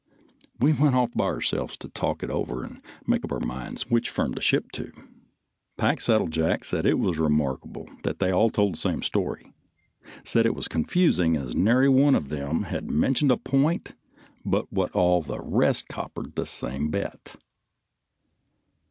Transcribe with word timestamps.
We 0.59 0.73
went 0.73 0.95
off 0.95 1.11
by 1.13 1.25
ourselves 1.25 1.77
to 1.77 1.87
talk 1.87 2.23
it 2.23 2.31
over 2.31 2.63
and 2.63 2.81
make 3.05 3.23
up 3.23 3.31
our 3.31 3.39
minds 3.39 3.83
which 3.91 4.09
firm 4.09 4.33
to 4.33 4.41
ship 4.41 4.71
to. 4.71 4.91
Packsaddle 5.77 6.29
Jack 6.31 6.63
said 6.63 6.87
it 6.87 6.97
was 6.97 7.19
remarkable 7.19 7.87
that 8.01 8.17
they 8.17 8.31
all 8.31 8.49
told 8.49 8.73
the 8.73 8.77
same 8.79 9.03
story, 9.03 9.53
said 10.23 10.47
it 10.47 10.55
was 10.55 10.67
confusing 10.67 11.35
as 11.37 11.55
nary 11.55 11.87
one 11.87 12.15
of 12.15 12.29
them 12.29 12.63
had 12.63 12.89
mentioned 12.89 13.31
a 13.31 13.37
point 13.37 13.93
but 14.43 14.73
what 14.73 14.91
all 14.93 15.21
the 15.21 15.39
rest 15.39 15.85
had 15.91 15.93
coppered 15.93 16.33
the 16.33 16.47
same 16.47 16.89
bet. 16.89 17.35